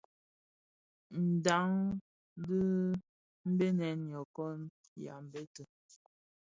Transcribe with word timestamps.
Ndhañ 1.27 1.71
di 2.45 2.59
Benèn, 3.57 3.99
nyokon, 4.09 4.59
yambette. 5.03 5.63